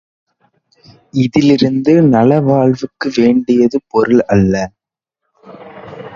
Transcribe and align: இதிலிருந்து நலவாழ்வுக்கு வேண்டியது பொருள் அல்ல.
இதிலிருந்து 1.13 1.93
நலவாழ்வுக்கு 2.01 3.09
வேண்டியது 3.15 3.79
பொருள் 3.87 4.23
அல்ல. 4.25 4.53